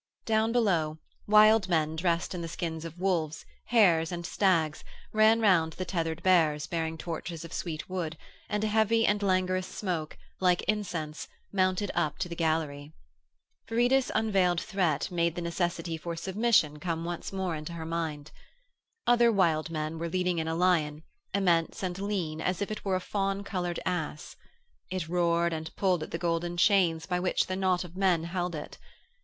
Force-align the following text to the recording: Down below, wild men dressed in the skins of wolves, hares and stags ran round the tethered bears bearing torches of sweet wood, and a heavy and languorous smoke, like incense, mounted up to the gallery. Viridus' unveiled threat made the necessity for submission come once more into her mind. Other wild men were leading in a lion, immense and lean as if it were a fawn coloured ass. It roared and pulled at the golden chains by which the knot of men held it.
Down 0.25 0.51
below, 0.51 0.97
wild 1.27 1.69
men 1.69 1.95
dressed 1.95 2.33
in 2.33 2.41
the 2.41 2.47
skins 2.47 2.85
of 2.85 2.97
wolves, 2.97 3.45
hares 3.65 4.11
and 4.11 4.25
stags 4.25 4.83
ran 5.13 5.41
round 5.41 5.73
the 5.73 5.85
tethered 5.85 6.23
bears 6.23 6.65
bearing 6.65 6.97
torches 6.97 7.45
of 7.45 7.53
sweet 7.53 7.87
wood, 7.87 8.17
and 8.49 8.63
a 8.63 8.67
heavy 8.67 9.05
and 9.05 9.21
languorous 9.21 9.67
smoke, 9.67 10.17
like 10.39 10.63
incense, 10.63 11.27
mounted 11.53 11.91
up 11.93 12.17
to 12.17 12.27
the 12.27 12.35
gallery. 12.35 12.93
Viridus' 13.69 14.09
unveiled 14.15 14.59
threat 14.59 15.11
made 15.11 15.35
the 15.35 15.39
necessity 15.43 15.97
for 15.97 16.15
submission 16.15 16.79
come 16.79 17.05
once 17.05 17.31
more 17.31 17.55
into 17.55 17.73
her 17.73 17.85
mind. 17.85 18.31
Other 19.05 19.31
wild 19.31 19.69
men 19.69 19.99
were 19.99 20.09
leading 20.09 20.39
in 20.39 20.47
a 20.47 20.55
lion, 20.55 21.03
immense 21.31 21.83
and 21.83 21.99
lean 21.99 22.41
as 22.41 22.59
if 22.59 22.71
it 22.71 22.83
were 22.83 22.95
a 22.95 22.99
fawn 22.99 23.43
coloured 23.43 23.79
ass. 23.85 24.35
It 24.89 25.07
roared 25.07 25.53
and 25.53 25.69
pulled 25.75 26.01
at 26.01 26.09
the 26.09 26.17
golden 26.17 26.57
chains 26.57 27.05
by 27.05 27.19
which 27.19 27.45
the 27.45 27.55
knot 27.55 27.83
of 27.83 27.95
men 27.95 28.23
held 28.23 28.55
it. 28.55 28.79